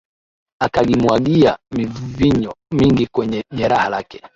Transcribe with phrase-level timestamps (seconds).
[0.65, 4.21] Akagimwagia mvinyo mwingi kwenye jeraha lake